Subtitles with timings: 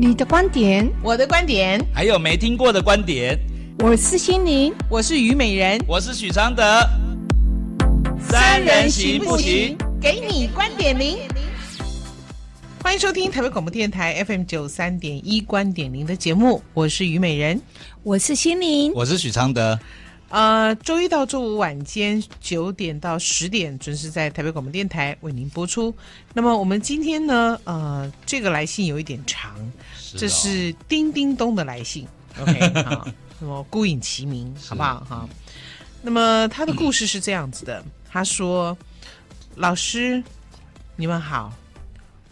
[0.00, 3.36] 你的观点，我的观点，还有没听过的观点。
[3.80, 6.62] 我是心灵，我是虞美人，我是许常德。
[8.20, 9.76] 三人行不行？
[10.00, 11.18] 给你观点零。
[12.80, 17.60] 欢迎收听台北广播电台 FM 九三点一观点零的节目，我是虞美人，
[18.04, 19.76] 我是心灵，我是许常德。
[20.30, 25.94] 呃，周一到周五晚间九点到十点准时在台北广播电台为您播出。
[26.34, 29.56] 那么我们今天呢，呃，这个来信有一点长，
[29.96, 32.06] 是哦、这是叮叮咚的来信。
[32.38, 33.08] OK， 好，
[33.40, 35.00] 那么孤影其名，好不好？
[35.08, 35.28] 哈。
[36.02, 38.76] 那么他的故事是这样子的，他说
[39.56, 40.22] ：“老师，
[40.94, 41.52] 你们好，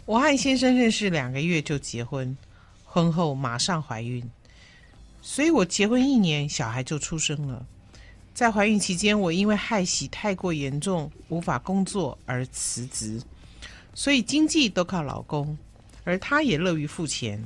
[0.05, 2.37] 我和先生认识两个月就结婚，
[2.85, 4.23] 婚后马上怀孕，
[5.23, 7.65] 所以我结婚一年，小孩就出生了。”
[8.37, 13.19] 在怀孕期间，我因为害喜太过严重，无法工作而辞职，
[13.95, 15.57] 所以经济都靠老公，
[16.03, 17.41] 而他也乐于付钱。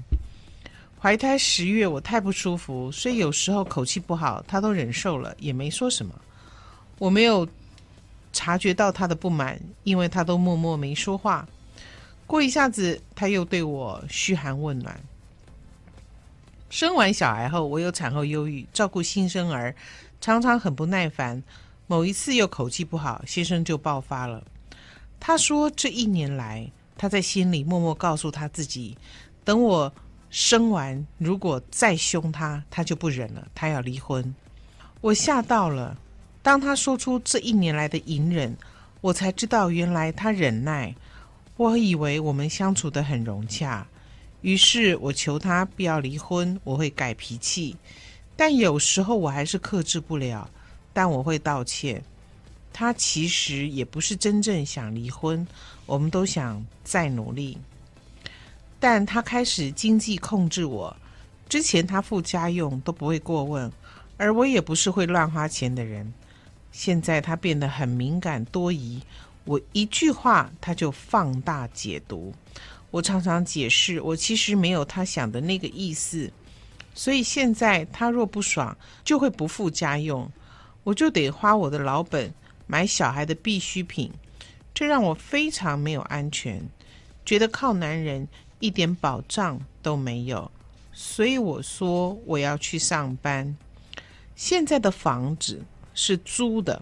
[0.99, 6.13] 怀胎十月，我太不舒服，所以有时候口气不好，他都忍受了，也没说什么。
[6.99, 7.47] 我没有
[8.33, 11.47] 察觉到他的不满，因为他都默默没说话。
[12.27, 14.99] 过一下子，他又对我嘘寒问暖。
[16.69, 19.73] 生完小孩后，我有产后忧郁，照顾新生儿。
[20.21, 21.43] 常常很不耐烦，
[21.87, 24.41] 某一次又口气不好，先生就爆发了。
[25.19, 28.97] 他说，这一年来，他在心里默默告诉他自己，
[29.43, 29.91] 等我
[30.29, 34.33] 生完，如果再凶他，他就不忍了，他要离婚。
[35.01, 35.97] 我吓到了。
[36.43, 38.55] 当他说出这一年来的隐忍，
[39.01, 40.95] 我才知道原来他忍耐。
[41.57, 43.85] 我以为我们相处得很融洽，
[44.41, 47.75] 于是我求他不要离婚，我会改脾气。
[48.41, 50.49] 但有时候我还是克制不了，
[50.91, 52.03] 但我会道歉。
[52.73, 55.45] 他其实也不是真正想离婚，
[55.85, 57.55] 我们都想再努力。
[58.79, 60.97] 但他开始经济控制我，
[61.47, 63.71] 之前他付家用都不会过问，
[64.17, 66.11] 而我也不是会乱花钱的人。
[66.71, 68.99] 现在他变得很敏感多疑，
[69.45, 72.33] 我一句话他就放大解读。
[72.89, 76.31] 我常常解释，我其实没有他想的那个意思。
[76.93, 80.29] 所以现在他若不爽，就会不付家用，
[80.83, 82.33] 我就得花我的老本
[82.67, 84.11] 买小孩的必需品，
[84.73, 86.61] 这让我非常没有安全，
[87.25, 88.27] 觉得靠男人
[88.59, 90.51] 一点保障都没有。
[90.93, 93.55] 所以我说我要去上班。
[94.35, 95.63] 现在的房子
[95.93, 96.81] 是租的，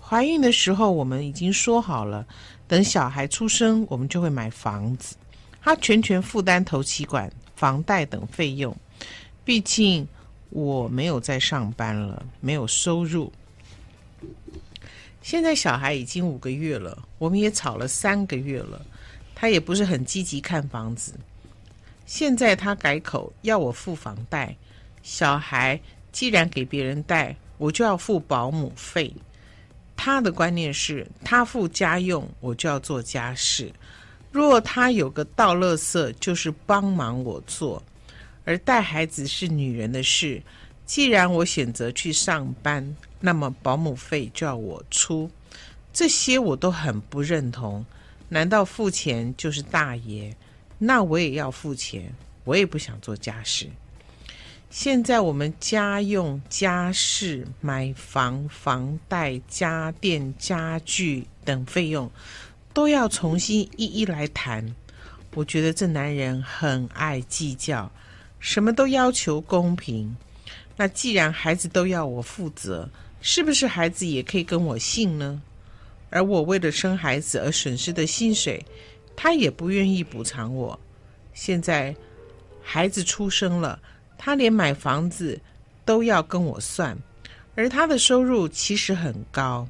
[0.00, 2.26] 怀孕的时候我们已经说好了，
[2.66, 5.16] 等小孩出生我们就会买房子，
[5.60, 8.74] 他全权负担头期款、房贷等费用。
[9.44, 10.06] 毕竟
[10.50, 13.32] 我没有在上班了，没有收入。
[15.20, 18.84] 现在小孩已经五个月了，我们也吵了三个月了，
[19.34, 21.14] 他也不是很积极看房子。
[22.06, 24.54] 现在他改口要我付房贷，
[25.02, 25.80] 小孩
[26.10, 29.12] 既然给别人带，我就要付保姆费。
[29.96, 33.72] 他的观念是他付家用，我就要做家事。
[34.32, 37.80] 若他有个倒垃圾，就是帮忙我做。
[38.44, 40.42] 而带孩子是女人的事，
[40.84, 45.30] 既然我选择去上班，那么保姆费就要我出，
[45.92, 47.84] 这些我都很不认同。
[48.28, 50.34] 难道付钱就是大爷？
[50.78, 52.12] 那我也要付钱，
[52.44, 53.68] 我也不想做家事。
[54.70, 62.10] 现在我们家用、家事、买房、房贷、家电、家具等费用，
[62.72, 64.74] 都要重新一一来谈。
[65.34, 67.92] 我觉得这男人很爱计较。
[68.42, 70.16] 什么都要求公平，
[70.76, 75.40] 那既然孩子都要我负责，是不是孩子也可以跟我姓呢？
[76.10, 78.66] 而我为了生孩子而损失的薪水，
[79.14, 80.78] 他也不愿意补偿我。
[81.32, 81.94] 现在
[82.60, 83.78] 孩子出生了，
[84.18, 85.40] 他连买房子
[85.84, 86.98] 都要跟我算，
[87.54, 89.68] 而他的收入其实很高，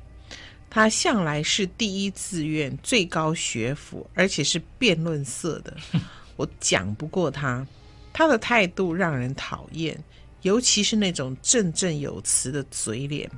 [0.71, 5.77] 他向来是第一志愿最高学府，而且是辩论社的，
[6.37, 7.67] 我讲不过他。
[8.13, 9.99] 他的态度让人讨厌，
[10.43, 13.31] 尤其是那种振振有词的嘴脸。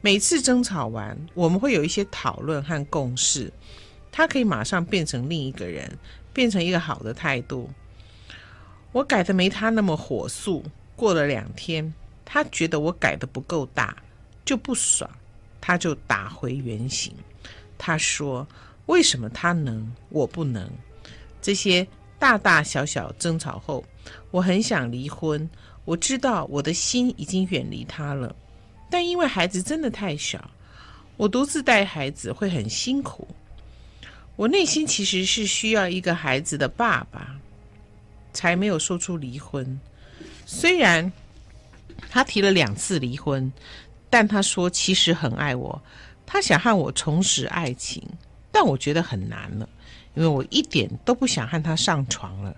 [0.00, 3.52] 每次争吵完，我们会有一些讨论和共识，
[4.10, 5.90] 他可以马上变成另一个人，
[6.32, 7.68] 变成一个好的态度。
[8.92, 10.64] 我改的没他那么火速。
[10.96, 11.92] 过了两天，
[12.24, 13.96] 他觉得我改的不够大，
[14.44, 15.10] 就不爽，
[15.60, 17.12] 他就打回原形。
[17.76, 18.46] 他说
[18.86, 20.70] ：“为什么他能，我不能？”
[21.42, 21.86] 这些。
[22.20, 23.84] 大大小小争吵后，
[24.30, 25.50] 我很想离婚。
[25.84, 28.32] 我知道我的心已经远离他了，
[28.88, 30.48] 但因为孩子真的太小，
[31.16, 33.26] 我独自带孩子会很辛苦。
[34.36, 37.34] 我内心其实是需要一个孩子的爸爸。
[38.32, 39.80] 才没有说出离婚。
[40.46, 41.10] 虽然
[42.08, 43.52] 他提了两次离婚，
[44.08, 45.82] 但他说其实很爱我，
[46.24, 48.00] 他想和我重拾爱情，
[48.52, 49.68] 但我觉得很难了，
[50.14, 52.54] 因为我一点都不想和他上床了。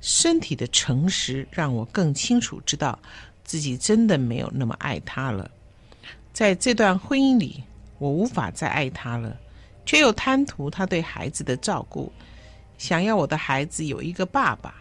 [0.00, 2.98] 身体的诚实让我更清楚知道
[3.42, 5.50] 自己真的没有那么爱他了。
[6.32, 7.64] 在这段婚姻里，
[7.98, 9.36] 我无法再爱他了，
[9.84, 12.12] 却又贪图他对孩子的照顾，
[12.78, 14.74] 想要我的孩子有一个爸爸。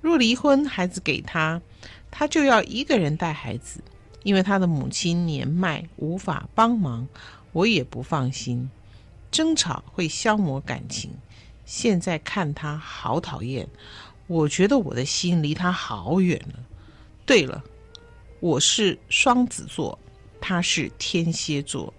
[0.00, 1.60] 若离婚，孩子给他，
[2.10, 3.80] 他就要一个人带孩子，
[4.24, 7.06] 因为他的母亲年迈，无法帮忙。
[7.52, 8.70] 我也不放心，
[9.30, 11.12] 争吵会消磨感情。
[11.64, 13.68] 现在看他好讨厌。
[14.26, 16.60] 我觉得我的心离他好远了。
[17.26, 17.62] 对了，
[18.40, 19.98] 我是双子座，
[20.40, 21.92] 他是天蝎座，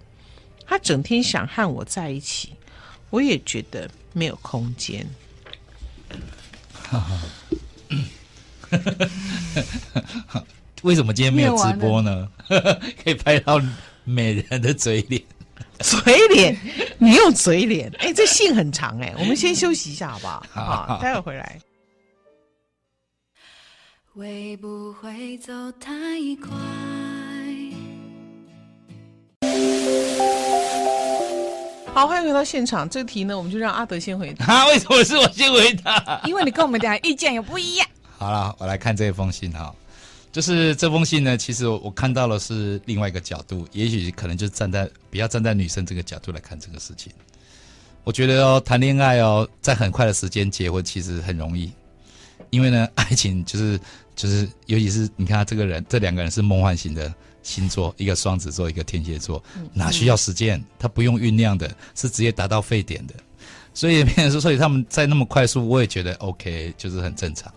[0.65, 2.53] 他整天想和我在一起，
[3.09, 5.05] 我也觉得没有空间。
[10.83, 12.29] 为什么今天没有直播呢？
[13.03, 13.61] 可以拍到
[14.03, 15.21] 美人的嘴脸，
[15.83, 16.57] 嘴脸，
[16.97, 17.91] 你用嘴脸？
[17.99, 20.43] 哎，这信很长哎， 我们先休息一下好不好？
[20.51, 21.59] 好，好，待会回来。
[24.13, 25.89] 会不会走太
[26.41, 26.51] 快？
[31.93, 32.89] 好，欢迎回到现场。
[32.89, 34.45] 这个题呢，我们就让阿德先回答。
[34.45, 36.21] 啊，为什么是我先回答？
[36.25, 37.87] 因为你跟我们俩意见有不一样。
[38.17, 39.73] 好了，我来看这封信哈。
[40.31, 47.11] 就是这封信呢，其实我我看到了是另外一个角度，也许可能就站在比较站在女生这个角度来看这个事情。
[48.03, 51.71] 我觉得哦，谈恋爱哦，在很快的时间结婚其实很容易。
[52.49, 53.79] 因为呢，爱情就是
[54.15, 57.13] 就是，尤其是你看他这个人，这两个人是梦幻型的
[57.43, 59.41] 星座，一个双子座，一个天蝎座，
[59.73, 60.61] 哪需要时间？
[60.79, 63.13] 他不用酝酿的，是直接达到沸点的。
[63.73, 67.53] 所以，变成说，所以他们在那么快速，我也觉得 OK，就是很正常。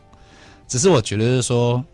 [0.69, 1.85] 只是我觉得是说，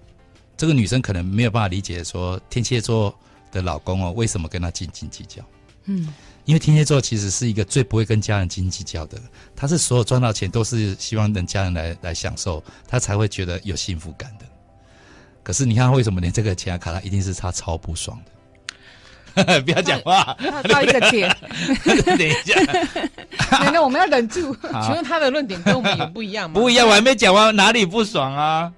[0.60, 3.18] 这个女生可能没有办法理解说，天蝎座
[3.50, 5.42] 的老公哦，为什么跟他斤斤计较？
[5.86, 6.06] 嗯。
[6.44, 9.18] 因为天蝎座其实是一个最不会跟家人斤斤计较的，
[9.56, 14.44] 他是所有赚到钱都是希望等家人来来享受，他才会觉得有幸福感的。
[15.42, 18.20] 可是你看，为什么连这个钱卡他一定是他超不爽
[19.34, 19.60] 的？
[19.62, 20.36] 不要讲话，
[20.68, 21.34] 到一个点，
[22.04, 22.60] 等一下，
[23.64, 24.54] 那那我们要忍住。
[24.82, 26.60] 请问他的论点跟我们有不一样吗？
[26.60, 28.70] 不一样，我还没讲完，哪里不爽啊？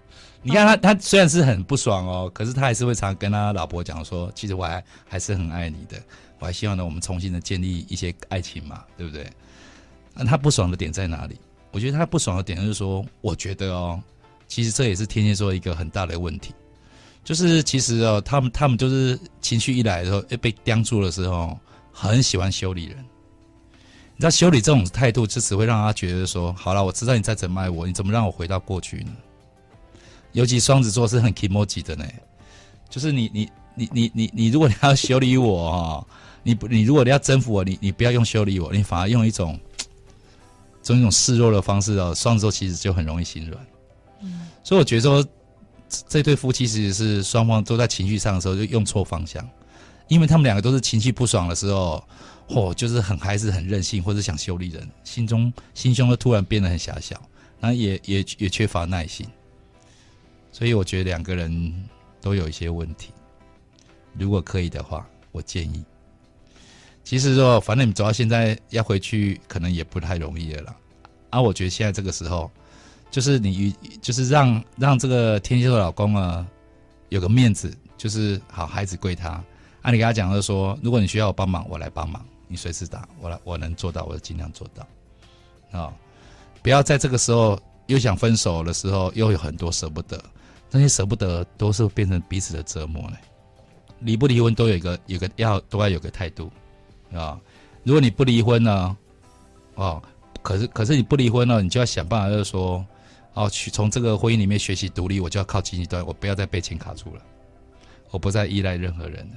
[0.42, 5.96] 你看他，他虽然是很不爽哦，可是他还是会常跟他老婆讲说，其实我还还是很爱你的。
[6.40, 9.30] 我还希望呢，我们重新的建立一些爱情嘛，对不对？
[10.14, 11.38] 那他不爽的点在哪里？
[11.70, 14.02] 我觉得他不爽的点就是说，我觉得哦，
[14.48, 16.52] 其实这也是天蝎座一个很大的问题，
[17.22, 21.56] 就是其实哦，他们他们就是情绪一来的时候，被盯住的时候，
[21.92, 22.96] 很喜欢修理人。
[24.16, 29.12] 你知道修理这种态度，就只会让他觉得说，好了，我知道你在怎么爱我，你怎么让我回到过去呢？
[30.32, 32.04] 尤其双子座是很 kimochi 的呢，
[32.90, 36.06] 就是你你你你你你，如果你要 修理我哦。
[36.44, 39.56] 你不，你如果你要征服我，你你不要用修理我，你反而用一种，
[40.82, 42.12] 这种一种示弱的方式哦。
[42.12, 43.64] 双子座其实就很容易心软，
[44.22, 45.24] 嗯，所以我觉得说，
[46.08, 49.48] 这对夫妻其实是双方都在情绪上的时候就用错方向，
[50.08, 52.02] 因为他们两个都是情绪不爽的时候，
[52.48, 57.14] 嚯，就是很还是很任性，或者想修理人，心中心胸都突然变得很狭小，
[57.60, 59.24] 然后也也也缺乏耐心，
[60.52, 61.88] 所以我觉得两个人
[62.20, 63.12] 都有一些问题。
[64.16, 65.84] 如果可以的话，我建议。
[67.02, 70.76] 其实说，反正你走到现在要回去，可能也不太容易了啦。
[71.30, 72.48] 啊，我觉得现在这个时候，
[73.10, 76.46] 就是你，就是让让这个天蝎座老公啊，
[77.08, 79.30] 有个面子，就是好孩子归他。
[79.80, 84.86] 啊，你跟他讲就是说，如果你需要我帮忙，我来帮忙，你随时打，我来，我能做到，我就尽量做到。
[85.76, 85.92] 啊、
[86.62, 90.22] 不要在这个时候又想分手的时候，又有很多舍不得，
[90.72, 93.16] 那些舍不得都是变成彼此的折磨嘞。
[94.00, 96.50] 离不离婚都有一个，有个要都要有个态度。
[97.12, 97.38] 啊，
[97.84, 98.96] 如果你不离婚呢？
[99.74, 100.02] 哦，
[100.42, 102.84] 可是可是你不离婚呢，你就要想办法，就是说，
[103.34, 107.22] 哦，去从这个婚姻里面学习独立，我就要靠经济端，我不要再被钱卡住了，
[108.10, 109.30] 我不再依赖任何人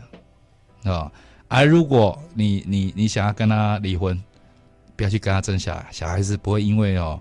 [0.84, 1.12] 了，啊。
[1.48, 4.20] 而如果你你你想要跟他离婚，
[4.96, 7.20] 不要去跟他争小孩，小孩子不会因为哦，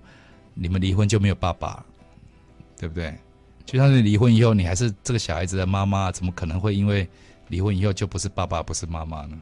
[0.55, 1.85] 你们离婚就没有爸爸，
[2.79, 3.13] 对不对？
[3.65, 7.09] 就算是离婚以后，你还是这个小孩子的妈妈，怎么可能会因为
[7.49, 9.41] 离婚以后就不是爸爸，不是妈妈呢？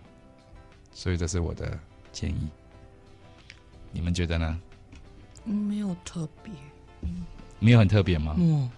[0.92, 1.78] 所以这是我的
[2.12, 2.48] 建议，
[3.90, 4.60] 你们觉得呢？
[5.44, 6.52] 没有特别，
[7.00, 7.24] 嗯，
[7.58, 8.36] 没有很特别吗？
[8.38, 8.70] 嗯，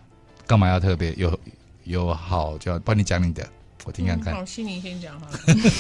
[0.46, 1.12] 干嘛要特别？
[1.14, 1.38] 有
[1.84, 3.46] 有好就要帮你讲你的。
[3.84, 4.34] 我听看看。
[4.34, 5.26] 好，心灵先讲哈。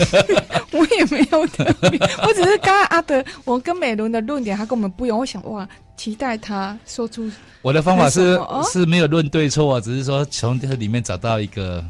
[0.72, 5.18] 我也没有特别，我只是刚刚阿德， 我跟美伦的论点，他跟我们不一样。
[5.18, 7.30] 我想哇，期待他说出。
[7.62, 11.84] 我的方法是、哦、是没有论对错，只是说从这里面找到一个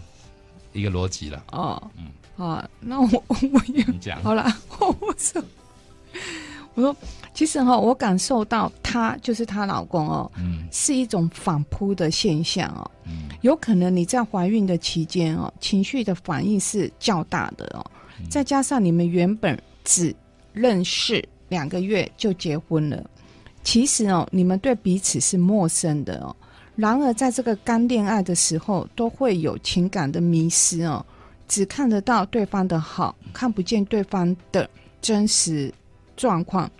[0.72, 1.42] 一个逻辑了。
[1.52, 2.06] 哦，嗯，
[2.36, 4.46] 好，那我我也讲好了，
[4.78, 5.42] 我说
[6.74, 6.96] 我说，
[7.34, 17.84] 其实哈，我感受到她就是她老公哦，嗯，是一种反扑的现象哦，嗯，有可能你在怀孕的期间哦，情绪的反应是较大的哦，
[18.20, 20.14] 嗯、再加上你们原本只
[20.52, 23.04] 认识两个月就结婚了，
[23.64, 26.34] 其实哦，你们对彼此是陌生的哦，
[26.76, 31.04] 然而在这个刚恋爱的时候，都会有情感的迷失哦，
[31.48, 34.70] 只看得到对方的好，看不见对方的
[35.02, 35.74] 真实。
[36.16, 36.70] 状况，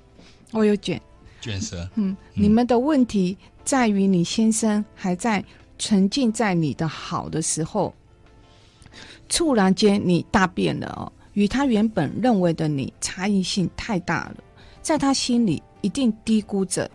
[0.55, 1.01] 我有卷
[1.41, 1.87] 卷舌。
[1.97, 5.45] 嗯，嗯，你们的问题在于你先生还在
[5.79, 7.93] 沉浸在你的好的时候，
[9.29, 14.37] 突然间你大变了哦，与他原本认为的你差异性太大了，
[14.81, 16.89] 在他心里一定低估着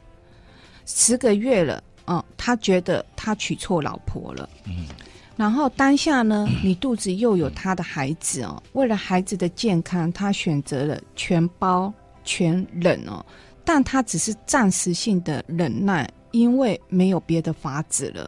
[0.86, 4.50] 十个月了哦，他觉得他娶错老婆了。
[4.66, 4.88] 嗯，
[5.36, 11.94] 然后当下呢，你肚子又有他的孩子哦，为了孩子的健康，他选择了全包。
[12.26, 13.26] 全忍哦，
[13.72, 18.28] 但他只是暂时性的忍耐，因为没有别的法子了。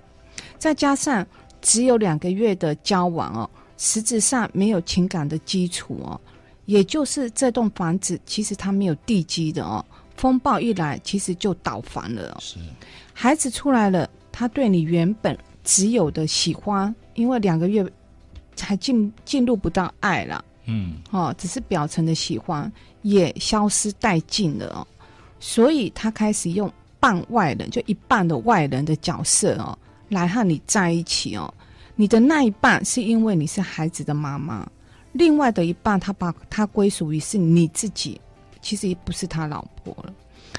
[0.60, 1.26] 再加上
[1.64, 6.22] 只有两个月的交往哦，实质上没有情感的基础哦，
[6.66, 9.84] 也就是这栋房子其实它没有地基的哦，
[10.16, 12.38] 风暴一来其实就倒房了哦。
[12.40, 12.60] 是，
[13.12, 17.84] 孩子出来了，他对你原本只有的喜欢，因为两个月
[18.56, 20.46] 才进进入不到爱了。
[20.66, 22.72] 嗯，哦，只是表层的喜欢
[23.02, 24.88] 也消失殆尽了哦，
[25.42, 26.72] 所以他开始用
[27.02, 31.54] 半外人，就一半的外人的角色哦，来和你在一起哦。
[31.98, 34.66] 你的那一半是因为你是孩子的妈妈，
[35.12, 38.22] 另外的一半他把他归属于是你自己，
[38.62, 40.14] 其实也不是他老婆了，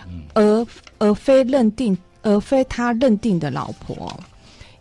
[0.07, 0.67] 嗯，而
[0.99, 4.21] 而非认定，而非他认定的老婆。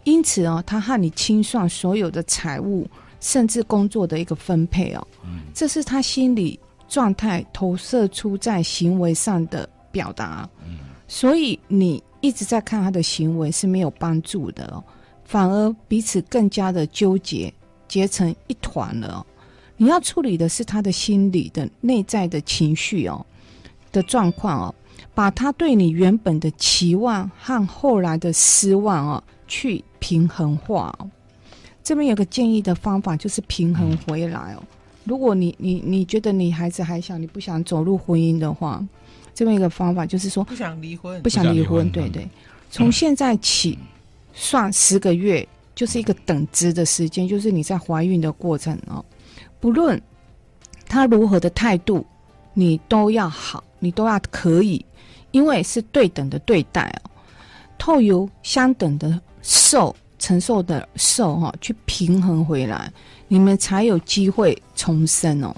[0.03, 2.86] 因此哦，他和你清算所有的财务。
[3.24, 5.08] 甚至工作的一个分配哦，
[5.53, 10.50] 这是他心理状态投射出在行为上的表达，
[11.08, 14.84] 所以你一直在看他的行为是没有帮助的哦，
[15.26, 17.54] 反而彼此更加的纠结，
[17.88, 19.26] 结成一团了哦。
[19.78, 23.26] 你要处理的是他的心理的内在的情绪哦
[23.92, 24.76] 的状况哦，
[25.14, 31.10] 把他对你原本的期望和后来的失望哦去平衡化哦。
[31.84, 34.64] 这边有个建议的方法，就是平衡回来哦。
[35.04, 38.86] 如果你你你觉得你孩子还小，你不想走入婚姻的话，
[39.34, 42.28] 这么一个方法就是说，不想离婚，不想离婚，对对。
[42.70, 43.78] 从现在起
[44.34, 49.04] 算十个月，就是一个等值的时间，就是你在怀孕的过程哦。
[49.60, 50.02] 不论
[50.88, 52.06] 他如何的态度，
[52.54, 54.86] 你都要好，你都要可以，
[55.32, 57.12] 因为是对等的对待哦，
[57.78, 59.96] 透由相等的受。
[60.24, 62.94] 承受的受哈，去平衡回来，
[63.28, 65.52] 你们才有机会重生哦。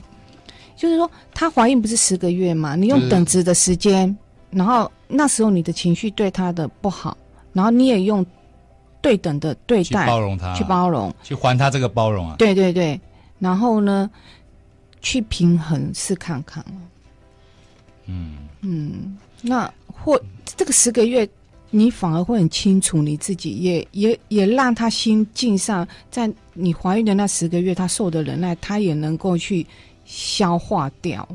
[0.84, 2.75] 就是说，她怀孕不是十个月嘛？
[2.75, 4.13] 你用等值的时间，
[4.52, 7.18] 然后那时候你的情绪对她的不好，
[7.54, 8.25] 然后你也用
[9.00, 12.36] 对等的对待，包容她，去包容，去还她这个包容啊。
[12.38, 13.00] 对对对，
[13.40, 14.12] 然后呢，
[15.00, 16.62] 去平衡试看看。
[18.08, 21.25] 嗯嗯，那或这个十个月。
[21.75, 29.66] 你反而会很清楚你自己，也也也让他心境上，在你怀孕的那十个月，他受的忍耐，他也能够去
[30.05, 31.27] 消化掉。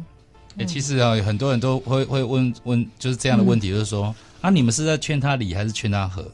[0.57, 6.31] 哎、欸，其实啊，很多人都会会问问，就是这样的问题，就是说、嗯、啊，你们是在劝他离还是劝他和？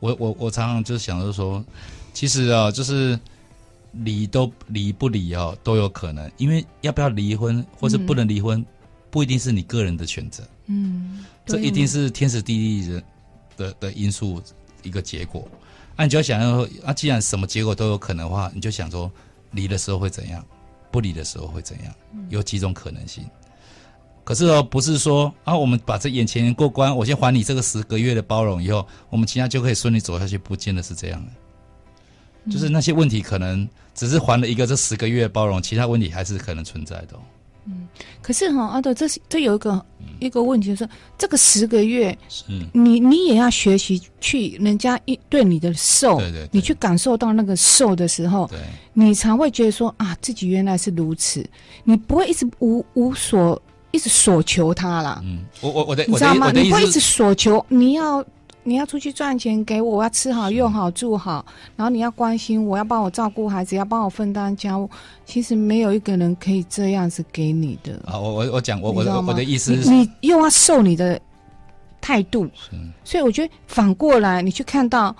[0.00, 1.64] 我我我常常就想着说，
[2.12, 3.18] 其实啊，就是
[3.92, 8.66] 离都离不离哦，都有可能，因为要不要离婚或是不能离婚，嗯、
[9.10, 10.42] 不一定是你个人的选择。
[10.66, 13.02] 嗯，这一定是天时地利人。
[13.58, 14.40] 的的因素
[14.84, 15.48] 一个结果，
[15.96, 19.10] 那、啊、你就要想要说，啊，既然什么结果都有可能的话，你就想说，
[19.50, 20.46] 离的时候会怎样，
[20.90, 21.94] 不理的时候会怎样，
[22.28, 23.24] 有几种可能性。
[24.24, 32.52] 可是哦，不是说啊，我们把这眼前过关，我先还你这个十个月的包容以后，我们其他就可以顺利走下去，不见得是这样的。
[32.52, 37.20] 就是那些问题可能只是还了一个这十个月的包容，其他问题还是可能存在的、哦。
[37.68, 37.86] 嗯，
[38.22, 42.44] 可是哈，阿德，这是这有一个、嗯、一个问题，就是这个十个月，是。
[42.72, 48.58] 你你也要学习去人家一对你的受，对对对，你去感受到那个受的时候，对，
[48.94, 51.44] 你才会觉得说啊，自己原来是如此，
[51.84, 53.60] 你不会一直无无所
[53.90, 55.20] 一直索求他啦。
[55.24, 56.50] 嗯，我我我的你知道吗？
[56.52, 58.24] 你不会一直索求，你要
[58.68, 61.44] 你要出去赚钱给我，我要吃好用好住好，
[61.74, 64.88] 然后你要关心我，要帮我照顾孩子，要帮我分担家务。
[65.24, 67.94] 其实没有一个人可以这样子给你的。
[68.04, 71.18] 啊，我我我讲我我我的意思是，你又要受你的
[71.98, 72.46] 态度，
[73.02, 75.16] 所以我觉得反过来，你去看到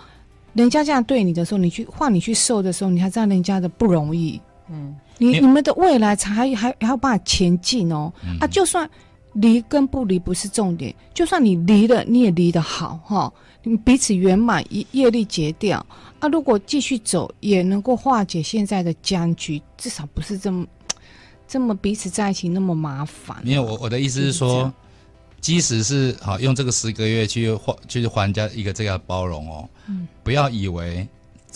[0.52, 4.38] 人家这样对你的时候，你去换你去受的时候，你还知道人家的不容易。
[4.70, 8.12] 嗯，你你，你们的未来才还还还要办法前进哦。
[8.22, 8.88] 嗯、啊，就算。
[9.34, 13.32] 离跟不离不是重点，就算你离了，你也离得好哈，
[13.62, 15.84] 你们彼此圆满，业业力结掉
[16.18, 16.28] 啊。
[16.28, 20.66] 如果继续走，也能够化解现在的僵局，至少不是这么
[21.46, 23.36] 这么彼此在一起那么麻烦。
[23.44, 24.72] 没有，我我的意思是说，
[25.40, 31.06] 即使是好用这个十个月去还，就是还人家一个这个包容哦，嗯，不要以为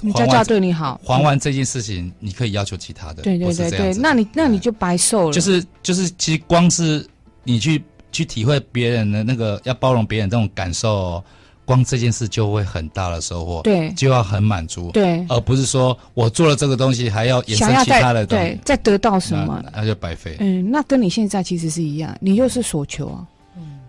[0.02, 5.32] 你家家对你好，还完这件事情，你可以要求其他的，对对对对，那你那你就白受了。
[5.32, 7.04] 就是就是，其实光是。
[7.44, 11.24] 你去去体会别人的那个要包容别人这种感受，哦，
[11.64, 20.36] 光这件事就会很大的收获，对，就要很满足，对，而不是说我做了这个东西还要衍生其他的东西，对，再得到什么那，那就白费。
[20.40, 23.26] 嗯，那跟你现在其实是一样，你又是所求啊。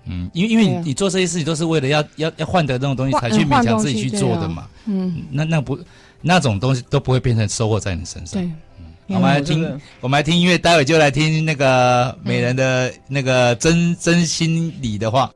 [0.06, 4.68] 嗯，因为因为你你做这些事情都是为了要要要换得那种东西才去勉强自己去做的嘛。
[4.86, 5.80] 嗯，那那不
[6.22, 8.42] 那种东西都不会变成收获在你身上。
[8.42, 8.52] 对。
[9.08, 15.30] 我们来听，我们来听音乐，待会就来听那个美人的那个真真心里的话。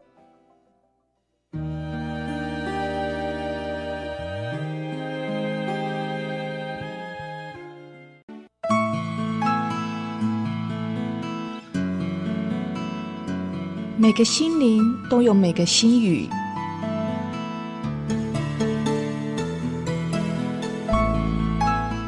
[14.00, 16.30] 每个心灵都有每个心语，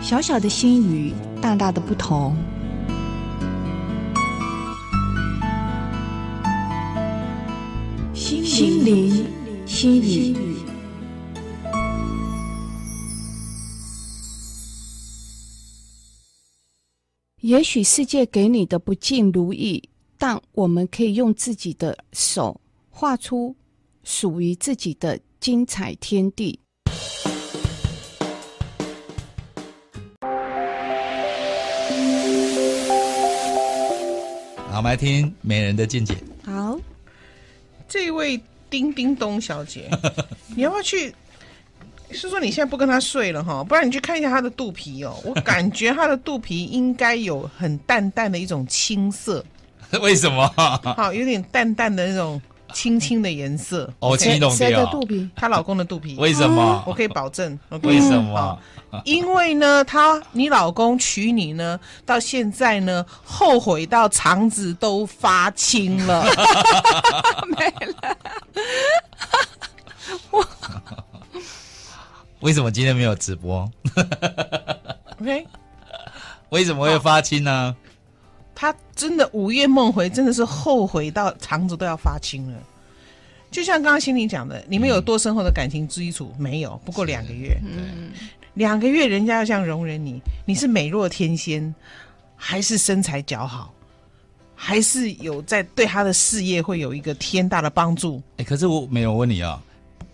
[0.01, 1.13] 小小的心语。
[1.41, 2.36] 大大的不同，
[8.13, 9.25] 心灵
[9.65, 10.36] 心语。
[17.41, 19.81] 也许世界给你的不尽如意，
[20.17, 23.55] 但我们可以用自己的手画出
[24.03, 26.60] 属于自己的精彩天地。
[34.79, 36.15] 我们来听美人的见解。
[36.45, 36.79] 好，
[37.85, 38.39] 这位
[38.69, 39.89] 叮叮咚小姐，
[40.55, 41.13] 你要不要去？
[42.11, 43.61] 是说你现在不跟她睡了哈？
[43.61, 45.21] 不然你去看一下她的肚皮哦。
[45.25, 49.43] 我感觉她的肚皮应该有很淡淡的一种青色。
[50.01, 50.47] 为什么？
[50.95, 52.41] 好，有点淡淡的那种。
[52.73, 55.29] 青青的颜色哦，青龙谁的肚皮？
[55.36, 56.15] 她老公的肚皮。
[56.17, 56.84] 为什么？
[56.86, 57.58] 我可以保证。
[57.84, 58.60] 为什么？
[59.05, 66.23] 因为呢，他你老公娶你呢，到现在呢，后悔到肠子都发青了。
[67.55, 68.17] 没了。
[70.32, 70.43] 我
[72.39, 73.69] 为什么今天没有直播
[75.21, 75.45] ？OK。
[76.49, 77.75] 为什么会发青呢？
[78.62, 82.60] 他真的午夜梦回，真的是后悔到肠子都要发青了。
[83.50, 86.34] 就像刚刚心里讲的，你们有多深厚的感情基础？
[86.38, 87.58] 嗯、没有，不过两个月。
[87.63, 88.12] 嗯，
[88.56, 91.74] 两个月人家要这样容忍你，你是美若天仙，
[92.36, 93.74] 还是身材姣好，
[94.56, 98.22] 还是有在对他的事业会有一个天大的帮助？
[98.32, 99.56] 哎、欸，可是我没有问你啊、哦。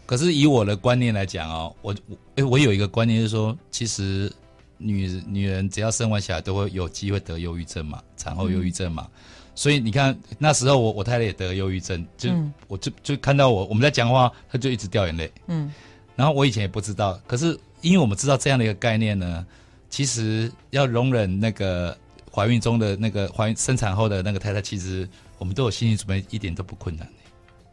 [0.05, 4.31] 可是以我的观念来讲哦，我我哎，我有一个观念就是说，其实。
[4.77, 9.07] 女女人只要生完小孩，都会有机会得忧郁症嘛，产后忧郁症嘛。
[9.09, 9.21] 嗯、
[9.55, 15.31] 所以你看那时候我我太太也得忧郁症，就、嗯、我就就看到我我们在讲话，她就一直掉眼泪。
[15.47, 15.71] 嗯，
[16.15, 19.45] 然后我以前也不知道，可是因为我们知道这样的一个概念呢，
[19.89, 21.97] 其实要容忍那个
[22.31, 25.07] 怀孕中的那个怀孕生产后的那个太太，其实
[25.37, 27.07] 我们都有心理准备，一点都不困难。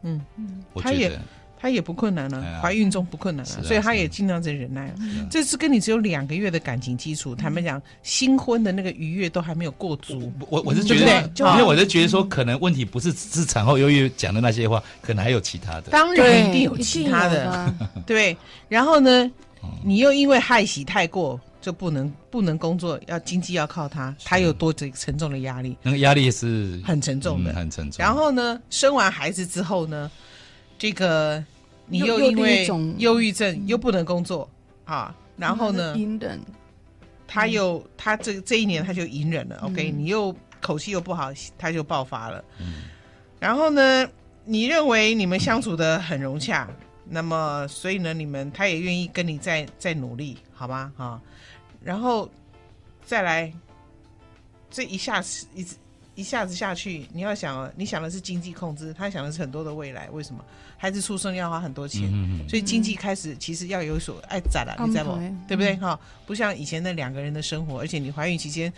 [0.03, 1.19] 嗯嗯，我觉得。
[1.63, 4.95] 她也不困难了，啊，怀孕中不困难了，啊，所以她也尽量在忍耐了。
[5.31, 10.29] 这次跟你只有两个月的感情基础，坦白讲，新婚的那个愉悦都还没有过足。
[10.49, 15.83] 我我是觉得，因为我是觉得说，可能问题不是只是产后忧郁讲的那些话，可能还有其他的。
[15.83, 17.73] 当然一定有其他的，
[18.05, 18.35] 对。
[18.67, 19.31] 然后呢，
[19.85, 25.77] 你又因为害喜太过，就不能不能工作，要经济要靠他，他有多这沉重的压力？
[25.81, 28.03] 那个压力是很沉重的，嗯，很沉重。
[28.03, 30.11] 然后呢，生完孩子之后呢，
[30.77, 31.41] 这个。
[31.85, 32.67] 你又因为
[32.97, 34.49] 忧郁症又不能工作
[34.85, 36.39] 啊，然后呢，隐忍，
[37.27, 39.57] 他又他这这一年他就隐忍了。
[39.63, 42.43] OK，你又口气又不好，他就爆发了。
[42.59, 42.83] 嗯，
[43.39, 44.07] 然后呢，
[44.45, 46.69] 你认为你们相处的很融洽，
[47.09, 50.93] 那么所以呢，你们他也愿意跟你再再努力，好吗？
[50.97, 51.21] 啊，
[51.83, 52.29] 然后
[53.05, 53.51] 再来
[54.71, 55.65] 这一下子一
[56.15, 60.09] 一下子下去，你要想，你想的是经济控制，他想的是很多的未来。
[60.11, 60.43] 为什么？
[60.77, 62.11] 孩子出生要花很多钱，
[62.47, 65.17] 所以经济开始其实要有所爱攒了，你知道不？
[65.47, 65.75] 对不对？
[65.77, 68.71] 哈，不像以前那两个人的生活，而且你怀孕期间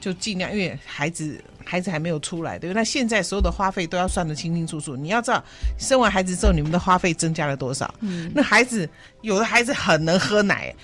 [0.00, 2.80] 就尽量，因为孩子孩子还没有出来，对不对？
[2.80, 4.94] 那现在所有的花费都要算得清清楚楚。
[4.96, 5.44] 你要知道，
[5.76, 7.92] 生完孩子之后，你们的花费增加了多少？
[8.00, 8.88] 嗯，那孩子
[9.22, 10.74] 有的孩子很能喝奶。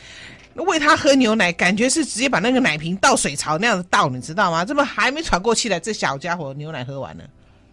[0.65, 4.65] 喂他喝牛奶，感觉是直接把那个奶瓶倒水槽那样子倒，你知道吗？
[4.65, 7.25] 这么还没喘过气来，这小家伙牛奶喝完了。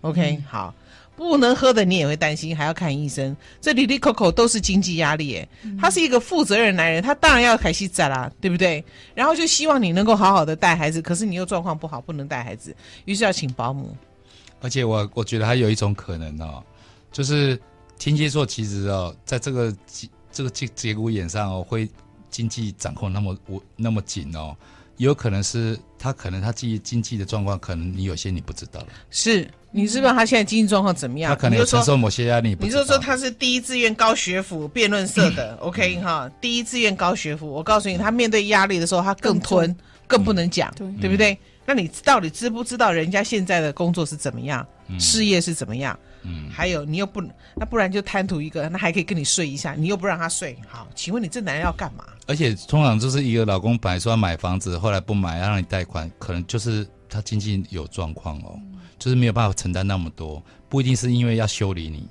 [0.01, 0.75] OK，嗯，好，
[1.15, 3.35] 不能喝的你也会担心，还要看医生。
[3.61, 5.47] 这里里口口都是经济压力，哎，
[5.79, 8.83] 他是一个负责任的男人，他当然要开心在啦，对不对？
[9.15, 13.95] 然后就希望你能够好好的带孩子，可是你又状况不好，不能带孩子，于是要请保姆。
[14.59, 16.61] 而且我我觉得还有一种可能哦，
[17.13, 17.57] 就是
[17.97, 19.73] 天蝎座其实哦，在这个
[20.33, 21.89] 这个节节骨眼上哦会。
[22.33, 24.55] 经济掌控那么我那么紧哦，
[24.97, 28.83] 也有可能是他可能他自己经济的状况，可能你有些你不知道。
[29.11, 31.29] 是，你知不知道他现在经济状况怎么样？
[31.31, 32.57] 他可能有承受某些压力。
[32.59, 37.47] 你就说他是第一志愿高学府辩论社的， OK 哈，第一志愿高学府。
[37.47, 39.75] 我告诉你，他面对压力的时候，他更吞，
[40.07, 41.37] 更不能讲，对不对？
[41.65, 44.65] 那你到底知不知道人家现在的工作是怎么样，
[44.99, 45.97] 事业是怎么样？
[46.23, 47.21] 嗯，还有你又不，
[47.55, 52.05] 那不然就贪图一个，那还可以跟你睡一下，你又不让他睡，好，请问你这男人要干嘛？
[52.27, 62.07] 而且通常就是一个老公本来说要买房子，后来不买，要让你贷款，可能就是他经济有状况哦，嗯、就是没有办法承担那么多，不一定是因为要修理你，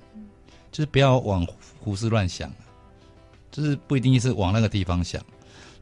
[0.71, 1.47] 就是不要往
[1.81, 2.53] 胡思乱想，
[3.51, 5.23] 就是不一定是往那个地方想，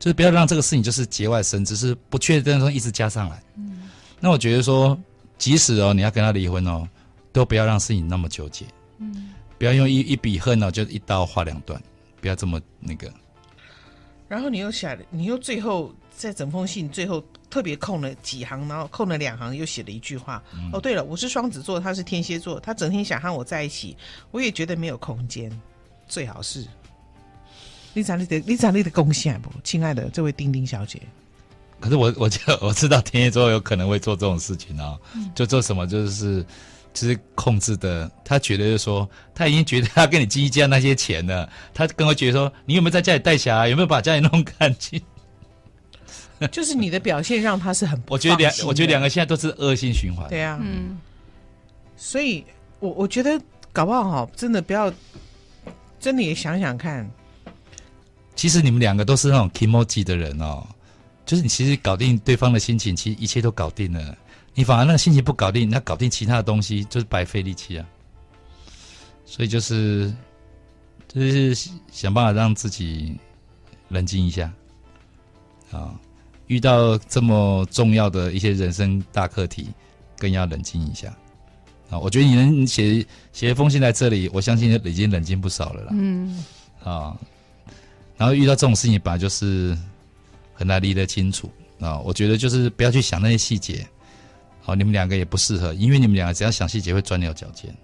[0.01, 3.41] 就是不要让这个事情就是节外生枝，是不确定的时候一直加上来。
[3.55, 5.01] 嗯，那我觉得说，
[5.39, 6.89] 即使哦你要跟他离婚哦。
[7.33, 8.65] 都不要让事情那么纠结，
[8.99, 11.81] 嗯，不要用一一笔恨哦，就一刀划两断，
[12.21, 13.09] 不要这么那个。
[14.27, 20.43] 然后你又写，你又最后在整封信最后特别空了几行，然后空了两行，又写了一句话。
[20.53, 23.97] 嗯、哦，对了，我是双子座，他是天蝎座，他整天想和我在一起，
[24.33, 25.49] 我也觉得没有空间。
[26.09, 26.67] 最好是，
[27.93, 31.01] 你找你的，你找你的贡献不，亲爱的这位丁丁小姐。
[31.79, 36.45] 可是我我就 我知道天蝎座有可能会做这种事情啊、哦，嗯、就做什么就是。
[36.93, 45.01] 就是控制的，他觉得就是说，他已经觉得他跟你计较那些钱了，他更会觉得说，你有没有在家里带小孩，有没有把家里弄干净？
[46.51, 50.29] 就是你的表现让他是很不，我觉得两，我觉得两个现在都是恶性循环。
[50.29, 50.99] 对啊，嗯，
[51.97, 52.45] 所以
[52.81, 53.41] 我我觉得
[53.73, 54.93] 搞不好真的不要，
[56.01, 57.09] 真的也想想看。
[58.41, 60.67] 其实你们两个都是那种 kimoji 的人哦，
[61.27, 64.17] 就是你其实搞定对方的心情，其实一切都搞定了。
[64.55, 67.87] 你反而那个心情不搞定，那搞定其他的东西就是白费力气啊。
[69.27, 70.11] 所以就是
[71.07, 71.55] 就是
[71.93, 73.15] 想办法让自己
[73.89, 74.51] 冷静一下
[75.71, 75.95] 啊。
[76.47, 79.69] 遇到这么重要的一些人生大课题，
[80.17, 81.15] 更要冷静一下
[81.91, 81.99] 啊。
[81.99, 85.91] 我觉得你能写写一封信来这里，我相信已经冷静不少了啦。
[85.93, 86.43] 嗯
[86.83, 87.15] 啊，
[88.21, 89.75] 然后遇到这种事情，本来就是
[90.53, 91.99] 很难理得清楚啊。
[92.01, 93.89] 我觉得就是不要去想那些细节。
[94.61, 97.75] 好，你们两个也不适合，因为你们两个只要想细节会钻牛角尖。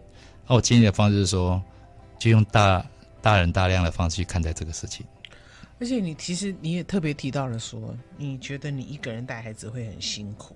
[0.47, 1.63] 那我建议的方式是说，
[2.19, 2.85] 就用大
[3.23, 5.07] 大人大量的方式去看待这个事情。
[5.81, 10.55] 而且你其实你也特别提到了说，你觉得你一个人带孩子会很辛苦，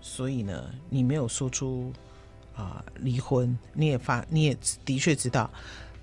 [0.00, 1.92] 所以呢，你没有说出
[2.56, 3.56] 啊离婚。
[3.72, 5.48] 你也发，你也的确知道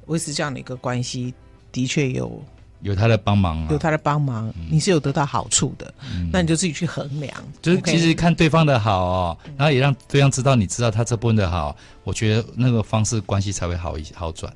[0.06, 1.34] 维持这样的一个关系
[1.74, 2.42] 的确有。
[2.82, 5.92] 有他的帮忙，有他的帮忙，你是有得到好处的，
[6.32, 7.34] 那你就自己去衡量。
[7.62, 14.52] 就是其实看对方的好哦，然后也让对方知道你知道他这部分的好，我觉得那个方式关系才会好一好转。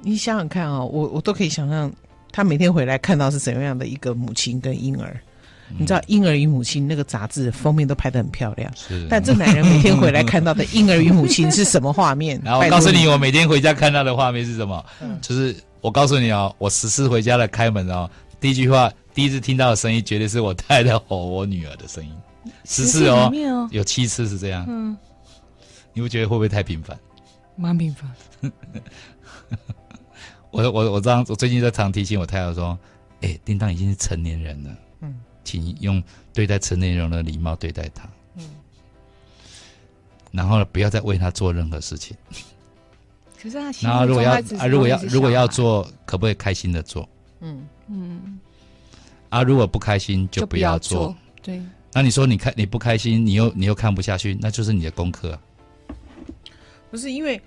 [0.00, 1.92] 你想想看哦，我我都可以想象
[2.32, 5.14] 他每天回来看到是怎样的一个母亲跟婴儿。
[5.78, 9.06] 你知道《婴儿与母亲》那个杂志封面都拍得很漂亮，是。
[9.08, 12.40] 但这男人每天回来看到的婴儿与母亲是什么画面？
[12.44, 14.84] 然后我告诉你，我每天回家看到的画面是什么？
[15.20, 15.54] 就是。
[15.84, 22.10] 我告诉你哦，我十次回家来开门哦，第一句话，第一次听到的声音，绝对是我太太吼我女儿的声音。
[22.64, 24.64] 十次哦，哦有七次是这样。
[24.66, 24.96] 嗯，
[25.92, 26.98] 你不觉得会不会太频繁？
[27.54, 28.10] 蛮频繁。
[30.50, 32.78] 我我我这样，我最近在常提醒我太太说，
[33.20, 34.70] 哎、欸，叮当已经是成年人了，
[35.02, 38.08] 嗯，请用对待成年人的礼貌对待他。
[38.36, 38.44] 嗯，
[40.32, 42.16] 然后呢，不要再为他做任何事情。
[43.44, 47.06] 可是他然后如果要啊，如果要如果要做，可不可以开心的做？
[47.40, 48.40] 嗯嗯。
[49.28, 51.08] 啊，如果不开心就不要做。
[51.08, 51.62] 做对。
[51.92, 55.40] 那你说你开你不开心，你又你又看不下去，那就是你的功课啊。
[56.90, 57.38] 不是因为，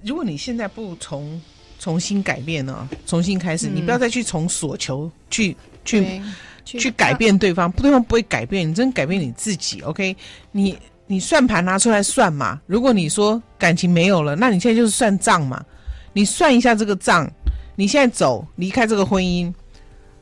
[0.00, 1.42] 如果你现在不重
[1.80, 6.22] 重新改变呢，重新开始，嗯、你不要再去从所求去去
[6.64, 9.80] 去改变对方，对方不会改变，你真改变你自己。
[9.80, 10.16] OK，
[10.52, 12.60] 你你算盘拿出来算嘛。
[12.66, 15.64] 如果你说感情没有了，那你现在就是算账嘛。
[16.12, 17.30] 你算一下这个账，
[17.74, 19.52] 你现在走离开这个婚姻，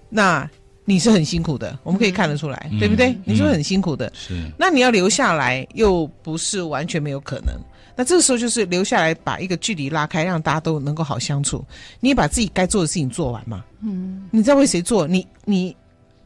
[0.09, 0.49] 那
[0.85, 3.11] 你是很辛苦的，我们可以看得出来，嗯、对不对？
[3.11, 4.11] 嗯、你是很辛苦的？
[4.12, 4.35] 是。
[4.59, 7.55] 那你要留下来，又不是完全没有可能。
[7.97, 11.64] 那这个时候就是留下来，把一个距离拉开，让大家都能够好相处。
[12.01, 13.64] 你也把自己该做的事情做完嘛。
[13.83, 14.25] 嗯。
[14.33, 15.07] 你在为谁做？
[15.07, 15.77] 你你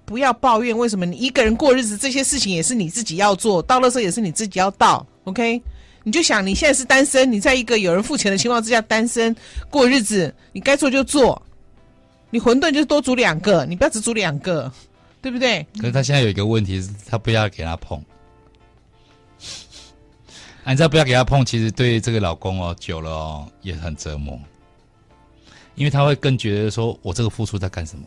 [0.08, 5.06] 不要抱怨为什么你一个人过日子，这些事情也是你自己要做，倒垃圾也是你自己要倒。
[5.24, 5.62] OK。
[6.04, 9.36] 你就想你现在是单身，你在一个有人付钱的情况之下单身
[9.68, 11.42] 过日子，你该做就做。
[12.30, 14.72] 你馄饨就多煮两个，你不要只煮两个，
[15.20, 15.66] 对不对？
[15.78, 18.02] 可是他现在有一个问题是，他不要给他碰。
[20.64, 24.40] 你知道不要给他碰，其实对这个老公哦，久了哦也很折磨，
[25.74, 28.04] 因为他会更觉得说，我这个付出在干什么？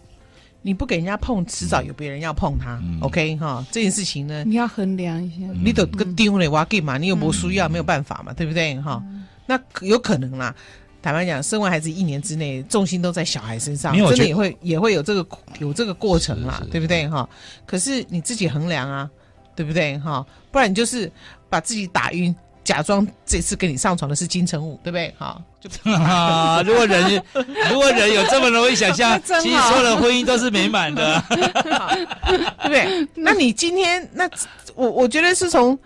[0.61, 2.79] 你不给人家碰，迟早有别人要碰他。
[2.83, 5.37] 嗯、OK 哈，这件事情呢，你要衡量一下。
[5.49, 6.97] 嗯、你都个丢了，我要干嘛？
[6.97, 7.67] 你有没有需要？
[7.67, 8.79] 嗯、没有办法嘛，对不对？
[8.81, 10.55] 哈、嗯，那有可能啦。
[11.01, 15.27] 坦白讲，生完孩子一年之内，重心都在小孩身上，真的也会也会有这个
[15.59, 17.07] 有这个过程啦，对不对？
[17.09, 17.27] 哈，
[17.65, 19.09] 可是你自己衡量啊，
[19.55, 19.97] 对不对？
[19.97, 21.11] 哈，不然你就是
[21.49, 22.35] 把自己打晕。
[22.71, 25.13] 假装这次跟你上床的是金城武，对不对？
[25.17, 27.21] 好，就啊，如果人
[27.69, 33.07] 如果人有这么容易想象， 其实所有的婚姻都是美满的， 对不对？
[33.13, 34.29] 那你今天那
[34.73, 35.77] 我我觉得是从，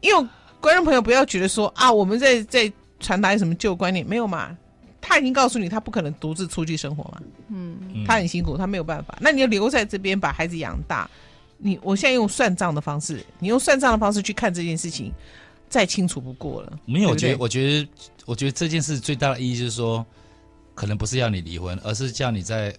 [0.00, 4.56] 因为观众朋友不要觉得说啊，我们在在传达什么旧观念，没有嘛？
[5.02, 9.18] 他已经告诉你，他不可能独自出去生活嘛，嗯，他很辛苦，他没有办法。
[9.20, 11.08] 那你就留在这边把孩子养大，
[11.58, 15.12] 你我现在用算账的方式，你用算账的方式去看这件事情。
[15.70, 16.78] 再清楚不过了。
[16.84, 17.88] 没有，我觉得，我觉得，
[18.26, 20.04] 我觉得这件事最大的意义就是说，
[20.74, 22.76] 可能不是要你离婚，而是叫你在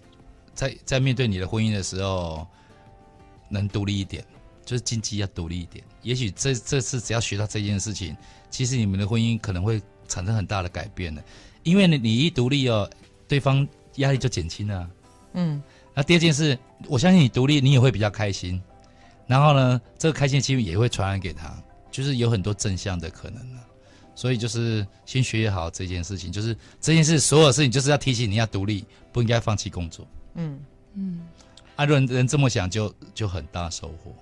[0.54, 2.46] 在在面对你的婚姻的时候，
[3.50, 4.24] 能独立一点，
[4.66, 5.84] 就是经济要独立一点。
[6.04, 8.16] 也许这这次只要学到这件事情，
[8.50, 11.24] 其实你们的婚姻可能会产生很大的改变的。
[11.64, 12.90] 因为你你一独立哦，
[13.28, 14.90] 对方压力就减轻了。
[15.34, 15.64] 嗯。
[15.94, 18.62] 那第二件事，我相信你独立，你也会比较开心。
[19.28, 21.54] 然后呢，这个开心的气氛也会传染给他。
[21.92, 23.62] 就是有很多正向的可能了，
[24.16, 26.32] 所以就是先学好这件事情。
[26.32, 30.08] 就是这件事，所有事情就是要提醒你要独立，不应该放弃工作。
[30.36, 30.60] 嗯
[30.96, 31.28] 嗯，
[31.76, 34.16] 啊，人人这么想就，就就很大收获。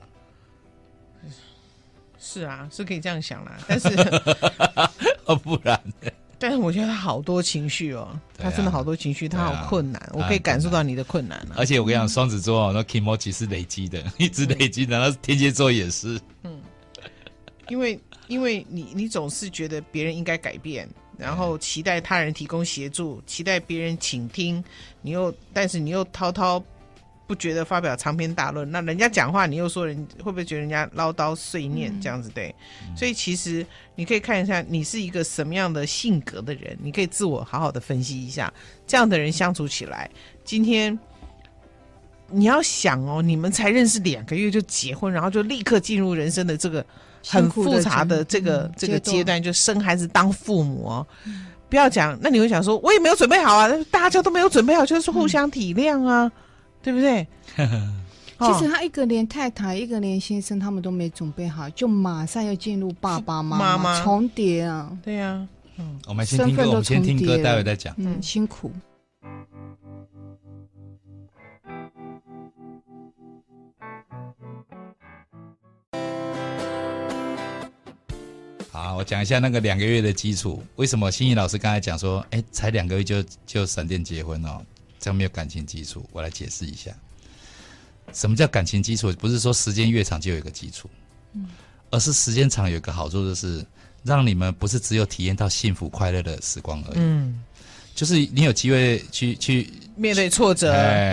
[2.19, 3.87] 是啊，是可以这样想啦，但是
[5.25, 6.11] 哦，不然呢？
[6.37, 11.55] 但是我觉得他好多情绪哦，啊、他真的好多情绪，他好困难，啊、我可以感受到你的困难、啊。
[11.55, 16.19] 而且我跟你讲，双子座那 kimochi 是累积的，一直累积，难道天蝎座也是？
[16.43, 16.58] 嗯。
[17.69, 24.63] 因为，因为你，你总是觉得别人应该改变，然后期待他人提供协助，期待别人倾听，
[25.01, 26.63] 你又，但是你又滔滔
[27.27, 32.29] 不绝的发表长篇大论，那人家讲话，你又说人会不会觉得人家唠叨碎念这样子？
[32.29, 32.53] 对，
[32.87, 38.51] 嗯、所以其实你可以看一下，你是一个什么样的性格的人，你可以自我好好的分析一下，
[38.87, 40.09] 这样的人相处起来，
[40.43, 40.97] 今天
[42.31, 46.83] 你要想哦，你们才认识两个月就结婚，然后就立刻进入人生的这个。
[47.29, 52.17] 很复杂的这个、嗯、这个阶段，就生孩子当父母哦，嗯、不要讲。
[52.21, 56.31] 那你会想说，我也没有准备好啊，大家都没有准备好，就是互相体谅啊，嗯、
[56.81, 57.27] 对不对？
[58.39, 65.47] 其实他一个连太太，一个连先生，他们都没准备好，就马上要进入爸爸妈妈，妈妈重叠啊，对呀、啊。
[65.77, 67.93] 嗯，我们先听歌，我们先听歌，待会再讲。
[67.97, 68.71] 嗯，辛苦。
[78.89, 80.63] 好，我讲一下那个两个月的基础。
[80.77, 84.59] 为什么心怡老师刚才讲说，哎，才两个月就就闪电结婚哦？
[84.99, 86.03] 这样没有感情基础。
[86.11, 86.89] 我来解释一下，
[88.13, 89.13] 什么叫感情基础？
[89.13, 90.89] 不是说时间越长就有一个基础，
[91.33, 91.49] 嗯，
[91.91, 93.63] 而是时间长有一个好处，就是
[94.01, 97.43] 让你们不是只有体验到幸福快乐的时光而已，嗯，
[97.93, 100.71] 就是你有机会去去面对挫折、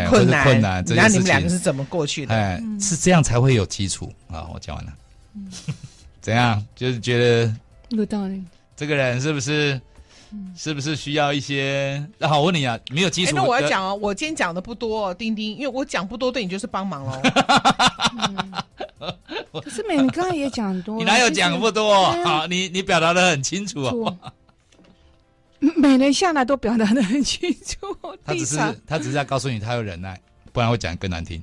[0.09, 2.35] 困难、困难，那你们两个是怎么过去的？
[2.35, 4.49] 哎，是这样才会有基础啊！
[4.55, 4.95] 我讲完了。
[5.35, 5.53] 嗯
[6.23, 6.67] 怎样？
[6.75, 7.55] 就是觉得
[7.91, 8.43] 有道理。
[8.77, 9.81] 这个人是不是，
[10.33, 12.05] 嗯、是不是需要一些？
[12.19, 13.33] 那好，我问你啊，没有基础。
[13.35, 17.23] 那我要讲哦，我今天讲的不多，哦，丁丁，因为我讲不多，对你就是帮忙喽。
[19.53, 22.05] 可是美，你刚刚也讲多， 你哪有讲不多？
[22.05, 23.93] 啊、好，你你表达的很清楚啊。
[25.59, 27.97] 每人下来都表达的很清楚。
[28.25, 30.21] 他只是他只是在告诉你，他有忍耐，
[30.53, 31.43] 不然会讲更难听。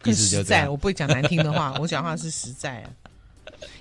[0.00, 2.90] 更实在，我不会讲难听的话，我讲话是实在啊。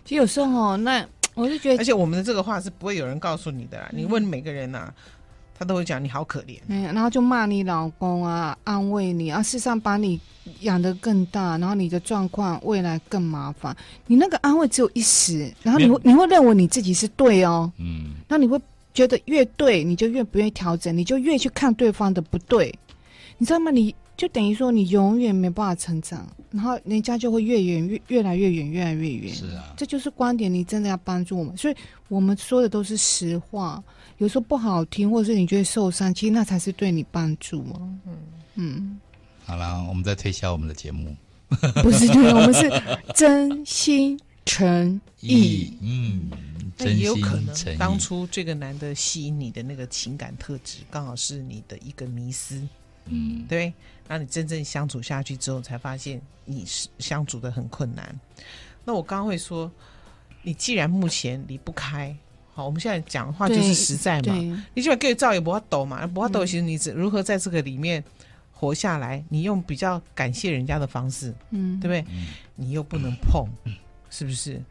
[0.03, 1.05] 其实有时候哦，那
[1.36, 3.89] 我就觉得，而且我们的这个话是不会有人告诉你的啦。
[3.91, 4.93] 嗯、你问每个人呐、啊，
[5.58, 10.19] 他都会讲你好可怜，嗯，然后就骂你老公啊，安慰你啊，事实上把你
[10.62, 13.76] 养得更大，然后你的状况未来更麻烦。
[14.08, 18.60] 你那个安慰只有一时，然后你会你会认为你自己是对哦，嗯，那你会
[18.93, 22.74] 觉得越对你就越不愿意调整，你就越去看对方的不对，
[23.38, 23.71] 你知道吗？
[23.71, 29.34] 你就等于说你永远没办法成长，然后人家就会越远越越来越远，越来越远。
[29.34, 31.75] 是啊，这就是观点，你真的要帮助我们，所以
[32.08, 33.84] 我们说的都是实话。
[34.19, 37.75] 有时候不好听，或者是你觉得受伤，其实那才是对你帮助啊。
[38.06, 38.17] 嗯
[38.56, 38.99] 嗯，
[39.43, 41.13] 好了，我们再推销我们的节目，
[41.84, 42.71] 不是对，我们是
[43.13, 45.73] 真心诚意。
[45.82, 46.32] 嗯，
[46.78, 52.65] 但也有可能当初这个男的吸引你的那个情感特质，刚好是你的一个迷思。
[53.05, 53.73] 嗯，对。
[54.07, 58.19] 然后你真正相处下去之后，才发现你是相处的很困难。
[58.83, 59.71] 那我刚刚会说，
[60.43, 62.15] 你既然目前离不开。
[62.53, 64.63] 好，我们现在讲的话就是实在嘛。
[64.73, 66.45] 你就给照也不要抖嘛，不要抖。
[66.45, 68.01] 其实你如何在这个里面
[68.51, 69.21] 活下来？
[69.27, 72.13] 你用比较感谢人家的方式，嗯，对不对？
[72.15, 73.73] 嗯、你又不能碰，嗯、
[74.09, 74.61] 是不是？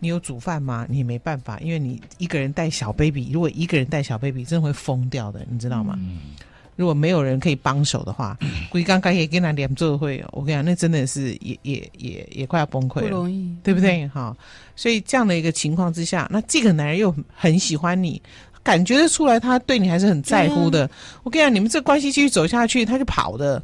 [0.00, 0.84] 你有煮饭吗？
[0.88, 5.94] 你也没办法，因为你一个人带小 baby，如果一个人带小 baby，真的会疯掉的，你知道吗？
[5.98, 6.34] 嗯
[6.78, 8.38] 如果没有人可以帮手的话，
[8.70, 14.06] 归刚刚也跟他连做会，我跟你讲，那真的是也也也也快要崩溃了，不容易，对不对？
[14.06, 14.36] 哈、嗯，
[14.76, 18.22] 所以这样的一个情况之下，那这个男人又很喜欢你，
[18.62, 20.84] 感觉得出来他对你还是很在乎的。
[20.84, 20.90] 啊、
[21.24, 23.60] 我跟你讲，你们这关系继续走下去，他就跑的。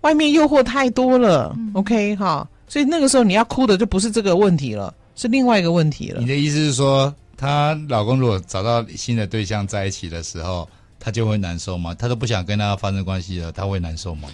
[0.00, 6.20] 外面诱惑太多了、嗯、，OK 哈，所以那个时候你要哭的就不是这个问题了，是另外一个问题了。
[6.20, 10.66] 你的意思是说，她老公如果找到新的对象在一起的时候？
[11.06, 11.94] 他就会难受吗？
[11.94, 14.28] 他都不想跟他发生关系了，他会难受吗？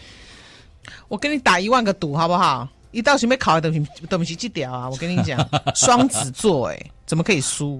[1.06, 2.66] 我跟你打一万个赌，好不好？
[2.92, 4.88] 一到时没考的东西，东西去掉啊！
[4.88, 7.78] 我跟你讲， 双子座，哎，怎么可以输？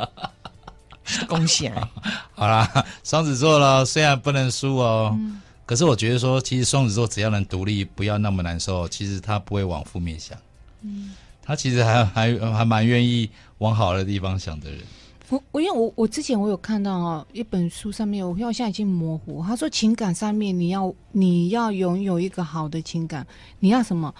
[1.28, 1.90] 恭喜啊！
[2.34, 10.38] 好啦，双子座了，虽然不能输哦，嗯、可是我觉得说，其实双子座只要能独立，不要那么难受，其实他不会往负面想。
[10.80, 13.28] 嗯，他其实还还还蛮愿意
[13.58, 14.80] 往好的地方想的人。
[15.30, 19.42] 我我因为我我之前我有看到哦一本书上面，我现在已经模糊。
[19.42, 23.26] 他说情感上面你要你要拥有一个好的情感，
[23.60, 24.14] 你要什么？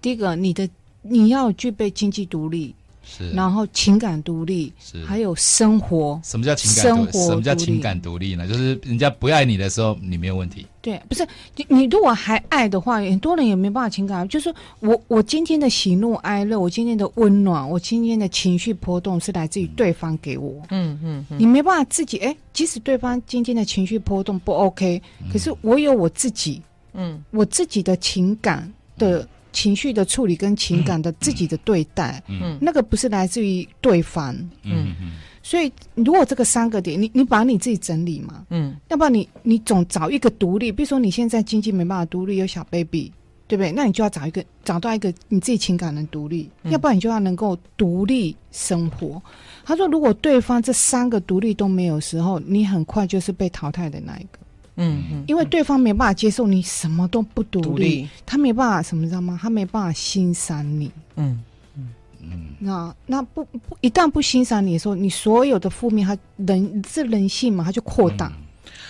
[0.00, 0.68] 第一个，你的
[1.02, 2.74] 你要具备经济独立。
[3.04, 6.20] 是，然后情感独立，是，还有生活。
[6.24, 7.26] 什么叫情感生活？
[7.26, 8.46] 什么叫情感独立呢？
[8.46, 10.66] 就是人家不爱你的时候，你没有问题。
[10.80, 14.26] 对，不是你，你如果还爱的话，很多人也没办法情感。
[14.28, 20.60] 就是我，我今天的喜怒哀乐，我今天的温暖，我今天的情绪波动，是来自于对方给我。
[20.70, 25.00] 嗯嗯，嗯，你没办法自己哎，即使对方今天的情绪波动不 OK，
[25.32, 26.60] 可是我有我自己，
[26.94, 29.20] 嗯，我自己的情感的。
[29.20, 35.12] 嗯情绪的处理跟情感的自己的对待，嗯，那个不是来自于对方，嗯嗯，
[35.42, 43.12] 所以如果这个三个点，你你把你自己整理嘛，嗯，要不然你你总找一个独立，比如说你现在经济没办法独立，有小 baby，
[43.46, 43.70] 对不对？
[43.70, 49.22] 那你就要找一个找到一个你自己情感能独立，嗯，要不然你就要能够独立生活。
[49.64, 54.38] 他说，如果对方这三个独立都没有时候，你很快就是被淘汰的那一个。
[54.76, 59.38] 嗯嗯，因为对方没办法接受你什么都不独立，立他没办法什么知道吗？
[59.40, 60.90] 他没办法欣赏你。
[61.16, 61.42] 嗯
[61.76, 61.88] 嗯
[62.20, 68.32] 嗯，那那不不一旦不欣赏你的时候，你所有的负面，他人是人性嘛，他就扩大，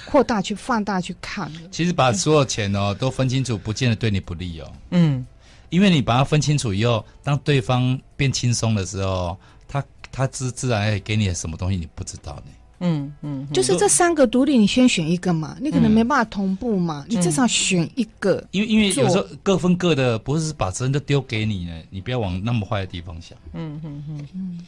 [0.06, 1.50] 扩、嗯、大去放大去看。
[1.70, 4.72] 其实把所有钱哦都分清楚，不见得对你不利哦。
[4.90, 5.26] 嗯，
[5.70, 12.52] 因为你把它分清楚以后，当对方变轻松的时候，他他自自然会给你什么东西你不知道呢。
[12.84, 18.44] 嗯嗯，就是这三个独立，你先选一个嘛，你可能没办法同步嘛，你至少选一个。
[18.50, 23.38] 因为因为有时候各分各的，不是把责任都丢给你呢，你不要往那么坏的地方想。
[23.52, 24.58] 嗯嗯嗯嗯，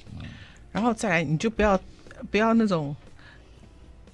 [0.71, 1.79] 然后再来，你就不要
[2.31, 2.95] 不要那种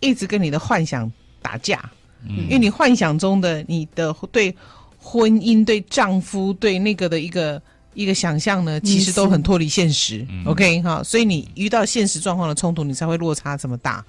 [0.01, 1.91] 一直跟你的幻想打架，
[2.27, 4.57] 因为你幻想中的你的对
[4.99, 7.61] 婚姻、对丈夫、对那个的一个。
[7.95, 10.27] 一个想象呢，其实都很脱离现实。
[10.31, 14.05] 嗯、OK 哈，所以你遇到现实状况的冲突，你才会落差这么大。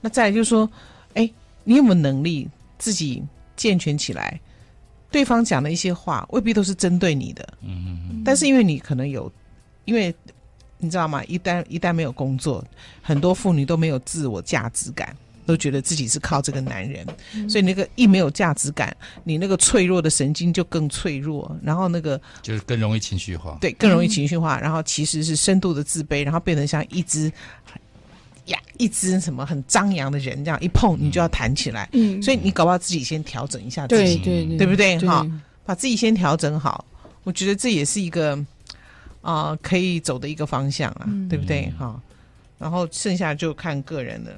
[0.00, 0.70] 那再来就是说，
[1.14, 1.30] 哎，
[1.64, 3.22] 你有没有能力自己
[3.56, 4.40] 健全起来？
[5.10, 7.48] 对方讲的一些话未必都是针对你的。
[7.62, 8.22] 嗯嗯嗯。
[8.24, 9.32] 但是因为你可能有，
[9.86, 10.14] 因为
[10.76, 11.24] 你知道吗？
[11.24, 12.62] 一旦一旦没有工作，
[13.00, 15.16] 很多妇女都没有自我价值感。
[15.48, 27.32] 都觉得自己是靠这个男人，嗯、所以那个一没有价值感，你那个脆弱的神经就更脆弱，然后那个就是更容易情绪化，对，更容易情绪化，嗯、然后其实是深度的自卑，然后变成像一只
[28.44, 34.98] 呀，一只什么很张扬的人，这样一碰你就要弹起来，嗯，所以你搞不好自己先调整一下自己，对对对，对不对？
[34.98, 35.26] 哈，
[35.64, 36.84] 把自己先调整好，
[37.24, 38.36] 我觉得这也是一个
[39.22, 41.72] 啊、呃、可以走的一个方向啊，嗯、对不对？
[41.78, 41.98] 哈，
[42.58, 44.30] 然后剩下就看个人了。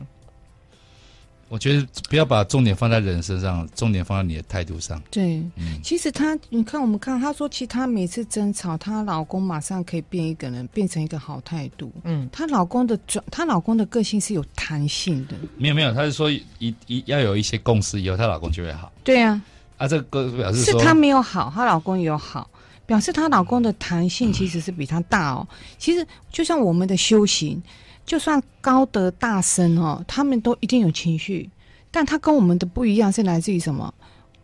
[1.50, 5.02] 我觉得不要把重点放在人身上，重点放在你的态度上。
[5.10, 11.92] 对，嗯，其实她，你看，我们看，她说，其实她每次争吵，她老公马上可以变一个人，变成一个好态度。
[12.04, 15.34] 嗯，她老公的转，她老公的个性是有弹性的。
[15.56, 18.92] 没有没有，她是说一一要有一些共识以后，她老公就会好。
[19.02, 19.30] 对呀，
[19.76, 22.48] 啊，啊，这个表示是她没有好，她老公也有好，
[22.86, 25.44] 表示她老公的弹性其实是比她大哦。
[25.78, 27.60] 其实就像我们的修行。
[28.04, 31.48] 就算高德大师哦，他们都一定有情绪，
[31.90, 33.92] 但他跟我们的不一样，是来自于什么？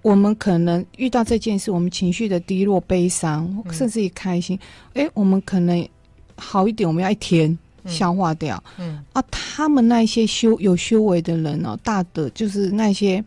[0.03, 4.57] 我们可能遇到这件事，我们情绪的低落、悲伤，甚至于开心，
[4.95, 5.89] 哎、嗯，我们可能
[6.37, 8.63] 好一点，我们要一天消化掉。
[8.79, 13.25] 嗯，嗯啊，他们那些修有修为的人哦，大德就是那些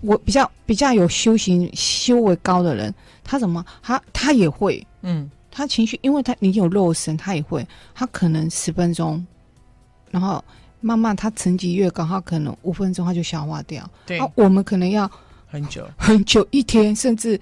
[0.00, 3.62] 我比较比较有修行、修为高的人，他怎么？
[3.82, 9.24] 他他也会，嗯，他情绪，因为他你有肉身，他也会，他可能十分钟。
[10.10, 10.44] 然后
[10.80, 13.88] 慢慢，他层级越高，他可能五分钟他就消化掉。
[14.04, 15.10] 对，啊、我们可能要
[15.46, 17.40] 很久很久，一天甚至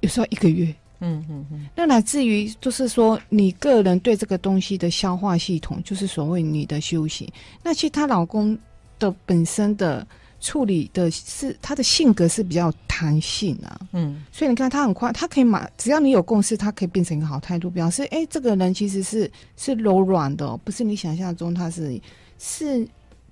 [0.00, 0.72] 有时候一个月。
[1.00, 1.68] 嗯嗯嗯。
[1.76, 7.32] 那来自于就是说，你个人对这个东西的消化系统，就是所谓你的休息。
[7.62, 8.56] 那其实她老公
[8.98, 10.06] 的本身的
[10.40, 13.80] 处理的是他的性格是比较弹性啊。
[13.92, 14.22] 嗯。
[14.32, 22.00] 所以你看，他很快，他可以马，只要你有共识，他可以变成一个好态度，表示哎，这个人其实是是柔软的，不是你想象中他是。
[22.40, 22.86] 是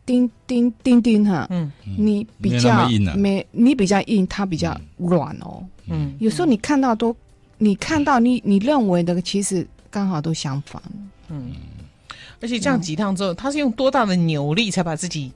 [0.05, 7.15] 钉钉钉钉哈，嗯，你比较没，没你比较硬，他比较软哦，嗯，有时候你看到都，
[7.57, 10.83] 你看到你你认为的，其实刚好都相反，
[11.29, 11.53] 嗯，
[12.41, 15.31] 而且这样几趟之后，嗯、他是用多大的扭力才把自己。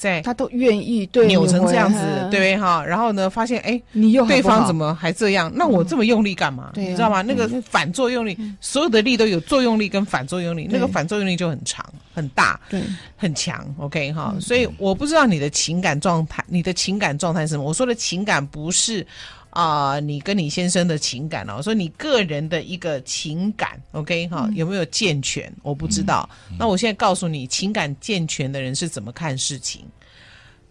[0.00, 2.82] 在他都愿意对扭成这样子，对哈？
[2.82, 5.52] 然后呢，发现哎，你又对方怎么还这样？
[5.54, 6.72] 那我这么用力干嘛？
[6.74, 7.20] 你知道吗？
[7.20, 11.84] 那个反作用力，所有的力都有作用力跟反作用力，那个反作用力就很长
[12.14, 12.82] 很大，对，
[13.14, 13.62] 很强。
[13.78, 17.64] OK 哈，所以我不知道你的情感状态，你的情感状态是什么？
[17.64, 19.06] 我说的情感不是
[19.50, 25.52] 啊，你跟你先生的情感哦，我说你个人的一个情感，OK 哈，有没有健全？
[25.62, 26.28] 我不知道。
[26.58, 29.84] 那我现在告诉你，情感健全的人是怎么看事情。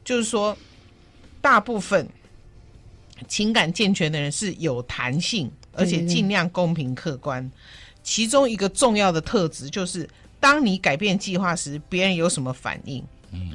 [0.05, 0.57] 就是说，
[1.41, 2.07] 大部分
[3.27, 7.51] 情感健全的人是有弹性，而且尽量公平客观。
[8.01, 10.09] 其中一个重要的特质就是，
[10.39, 13.03] 当你改变计划时，别人有什么反应？
[13.32, 13.51] 嗯。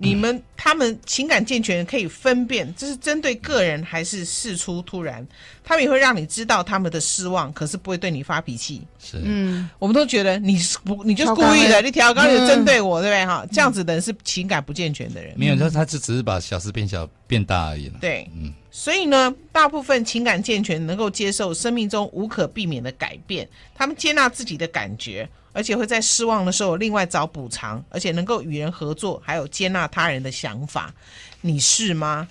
[0.00, 5.26] 你们他们情感健全，可以分辨这是针对个人还是事出突然，
[5.64, 8.82] 他们也会让你知道他们的失望，可是不会对你发脾气。
[8.98, 13.26] 是，嗯，我们都觉得你是不，你就是故意的，你调高你针对我，嗯、对不对？
[13.26, 15.34] 哈，这样子的人是情感不健全的人。
[15.36, 17.94] 没有，他他只只是把小事变小变大而已了。
[18.00, 25.28] 对，嗯，所以呢，大部分情感健全能够接受生命中无可避免的改变，他们接纳自己的感觉。
[25.54, 30.94] 而且会在失望的时候另外找补偿，而且能够与人合作，还有接纳他人的想法。
[31.40, 32.28] 你是吗？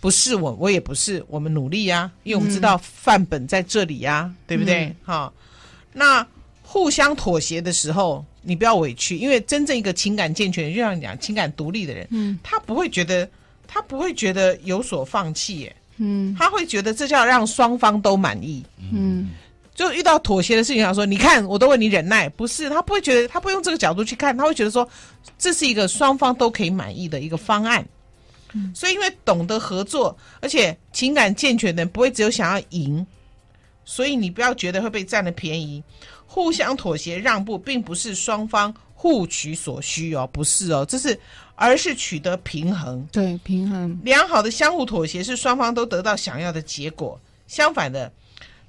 [0.00, 1.24] 不是我，我也不是。
[1.28, 4.92] 我们努力呀、啊，因为我们知道范本在这里呀、啊，嗯、对不对？
[5.04, 5.42] 好、嗯，
[5.92, 6.26] 那
[6.62, 13.28] 互相妥协的时候，你不要委屈，因为真正一个情感健全，就像你讲情感独立的人，嗯，他不会觉得
[13.66, 19.28] 他不会觉得有所放弃，耶，嗯，他会觉得这叫让双方都满意，嗯。
[19.74, 24.88] 就遇到妥协的事情，他说：“你看，我都为你忍耐，不是他不会觉得，他不用这个角度去看，他会觉得说，
[25.36, 27.86] 这是一个双方都可以满意的一个方案。
[28.54, 33.06] 嗯，所以因为懂得合作，而且情感健全的人不会只有想要赢，
[33.84, 35.84] 所以你不要觉得会被占了便宜。
[36.24, 41.16] 互相妥协让步，并不是双方互取所需哦，不是哦，这是
[41.54, 43.06] 而是取得平衡。
[43.12, 47.20] 对，平衡良好的相互妥协是双方都得到想要的结果。
[47.46, 48.10] 相反的。”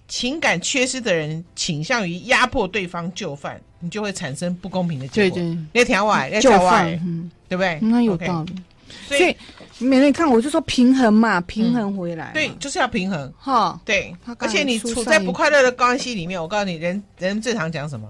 [0.10, 5.38] 情感缺失的人倾向于压迫对方就范，你就会产生不公平的结果。
[5.38, 7.78] 对对，要调歪，要调歪，嗯，对不对？
[7.82, 8.56] 那有道理。
[9.06, 9.36] 所以，
[9.80, 12.32] 每人看，我就说平衡嘛，平衡回来。
[12.34, 13.30] 对，就是要平衡。
[13.38, 14.16] 哈，对。
[14.38, 18.08] 而且你处在不快乐的关系里面，我告诉你，人人最常讲什么？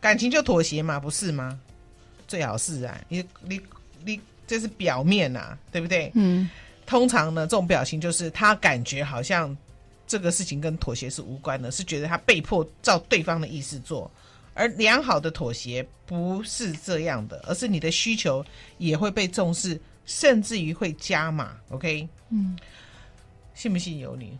[0.00, 1.58] 感情就妥协嘛，不是吗？
[2.26, 3.60] 最好是啊，你你
[4.04, 6.10] 你，这是表面呐，对不对？
[6.14, 6.48] 嗯。
[6.86, 9.56] 通常呢，这种表情就是他感觉好像。
[10.06, 14.10] 这个事情跟妥协是无关的，是觉得他被迫照对方的意思做，
[14.54, 18.44] 而良好的妥协不是这样的，而是你的需求
[18.78, 21.56] 也会被重视，甚至于会加码。
[21.68, 22.58] OK，嗯，
[23.54, 24.36] 信不信由你。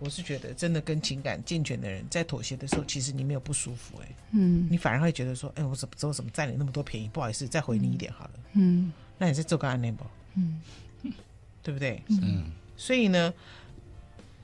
[0.00, 7.08] 我是觉得，真的跟情感健全的人在妥协的时候，其实你没有不舒服、欸，哎，嗯，你反而会觉得说，哎，我怎么做什么占你那么多便宜？
[7.12, 10.04] 不好意思，再回你一点好了，嗯，那你再做个案内不？
[10.34, 10.60] 嗯，
[11.62, 12.02] 对不对？
[12.08, 13.32] 嗯，所以呢。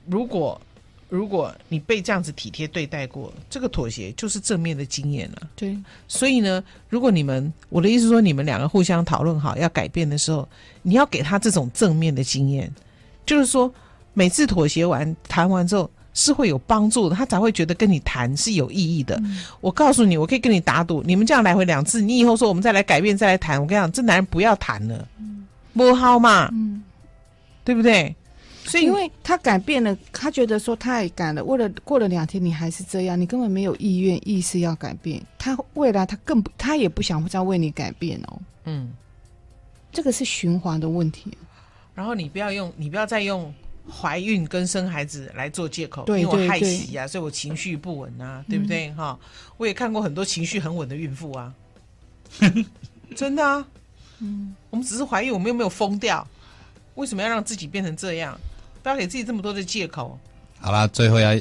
[0.09, 0.61] 如果
[1.09, 5.49] 如果你被这样子体贴对待过，这个妥协就是正面的经验了。
[5.53, 5.77] 对，
[6.07, 10.47] 所以呢，如果你们，我的意思是说，你们两个互相讨论好要改变的时候，
[10.81, 12.73] 你要给他这种正面的经验，
[13.25, 13.69] 就是说，
[14.17, 19.15] 每次妥协完谈完之后是会有帮助的，他才会觉得跟你谈是有意义的。
[19.23, 25.07] 嗯、我告诉你，我可以跟你打赌，你们这样来回两次，你以后说我们再来改变再来谈，我跟你讲，这男人不要谈了，
[25.73, 26.81] 不好嘛，嗯，
[27.63, 28.15] 对不对？
[28.65, 31.43] 所以，因为他改变了，他觉得说他也改了。
[31.43, 35.21] 为了过了两天，你还是这样，你根本没有意愿意识要改变。
[35.37, 38.39] 他未来他更不，他也不想再为你改变哦。
[38.65, 38.91] 嗯，
[39.91, 41.31] 这个是循环的问题。
[41.95, 43.53] 然后你不要用，你不要再用
[43.89, 48.91] 怀孕跟生孩子来做借口，因为我害喜呀、啊，所以我情绪不稳啊，对不对？
[48.93, 49.27] 哈、嗯，
[49.57, 51.53] 我也看过很多情绪很稳的孕妇啊，
[53.15, 53.65] 真的啊。
[54.19, 56.27] 嗯，我们只是怀疑，我们又没有疯掉，
[56.95, 58.37] 为什么要让自己变成这样？
[58.81, 60.19] 不要给自己这么多的借口。
[60.59, 61.39] 好啦，最后要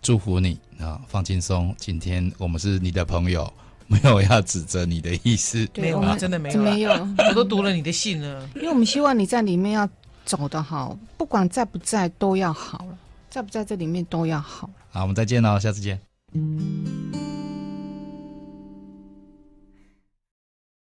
[0.00, 1.74] 祝福你啊，放轻松。
[1.78, 3.52] 今天我们是你的朋友，
[3.86, 5.68] 没有要指责你的意思。
[5.74, 6.92] 没有啊，真的没有，没有。
[7.28, 9.88] 我都读了你的信了，因为我们希望你在里面要
[10.24, 12.98] 走得好，不管在不在都要好了，
[13.30, 14.74] 在不在这里面都要好了。
[14.90, 16.00] 好，我们再见喽，下次见。